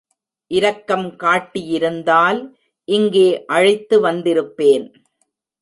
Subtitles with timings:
[0.47, 2.39] இரக்கம் காட்டியிருந்தால்,
[2.87, 4.87] இங்கே அழைத்து வந்திருப்பேன்.